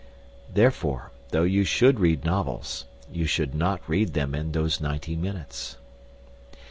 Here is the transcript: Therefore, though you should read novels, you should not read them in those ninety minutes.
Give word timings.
Therefore, 0.51 1.11
though 1.29 1.43
you 1.43 1.63
should 1.63 1.99
read 1.99 2.25
novels, 2.25 2.85
you 3.13 3.27
should 3.27 3.53
not 3.53 3.87
read 3.87 4.15
them 4.15 4.33
in 4.33 4.51
those 4.51 4.81
ninety 4.81 5.15
minutes. 5.15 5.77